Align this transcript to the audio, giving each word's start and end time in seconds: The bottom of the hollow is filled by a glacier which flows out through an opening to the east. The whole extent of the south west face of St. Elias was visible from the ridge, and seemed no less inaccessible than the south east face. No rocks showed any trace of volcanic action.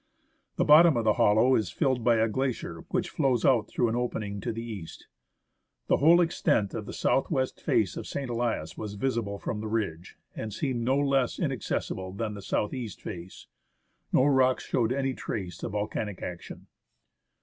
The 0.55 0.65
bottom 0.65 0.97
of 0.97 1.03
the 1.03 1.13
hollow 1.21 1.53
is 1.53 1.69
filled 1.69 2.03
by 2.03 2.15
a 2.15 2.27
glacier 2.27 2.85
which 2.89 3.11
flows 3.11 3.45
out 3.45 3.67
through 3.67 3.87
an 3.87 3.95
opening 3.95 4.41
to 4.41 4.51
the 4.51 4.63
east. 4.63 5.05
The 5.89 5.97
whole 5.97 6.21
extent 6.21 6.73
of 6.73 6.87
the 6.87 6.91
south 6.91 7.29
west 7.29 7.61
face 7.61 7.95
of 7.95 8.07
St. 8.07 8.27
Elias 8.27 8.75
was 8.75 8.95
visible 8.95 9.37
from 9.37 9.61
the 9.61 9.67
ridge, 9.67 10.17
and 10.35 10.51
seemed 10.51 10.81
no 10.81 10.97
less 10.97 11.37
inaccessible 11.37 12.13
than 12.13 12.33
the 12.33 12.41
south 12.41 12.73
east 12.73 12.99
face. 12.99 13.45
No 14.11 14.25
rocks 14.25 14.65
showed 14.65 14.91
any 14.91 15.13
trace 15.13 15.61
of 15.61 15.73
volcanic 15.73 16.23
action. 16.23 16.65